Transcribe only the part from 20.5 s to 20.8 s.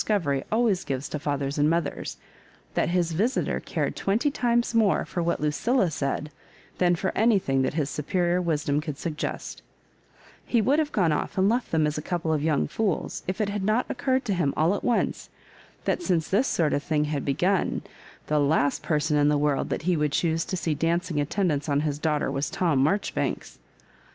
see